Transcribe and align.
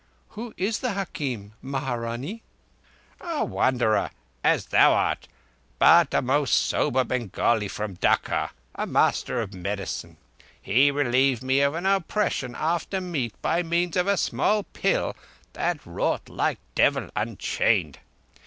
"Who 0.29 0.55
is 0.57 0.79
the 0.79 0.93
hakim, 0.93 1.53
Maharanee?" 1.63 2.41
"A 3.19 3.45
wanderer, 3.45 4.09
as 4.43 4.65
thou 4.65 4.93
art, 4.93 5.27
but 5.77 6.11
a 6.15 6.23
most 6.23 6.53
sober 6.55 7.03
Bengali 7.03 7.67
from 7.67 7.93
Dacca—a 7.97 8.87
master 8.87 9.41
of 9.43 9.53
medicine. 9.53 10.17
He 10.59 10.89
relieved 10.89 11.43
me 11.43 11.61
of 11.61 11.75
an 11.75 11.85
oppression 11.85 12.55
after 12.55 12.99
meat 12.99 13.35
by 13.43 13.61
means 13.61 13.95
of 13.95 14.07
a 14.07 14.17
small 14.17 14.63
pill 14.63 15.15
that 15.53 15.85
wrought 15.85 16.29
like 16.29 16.57
a 16.57 16.65
devil 16.73 17.09
unchained. 17.15 17.99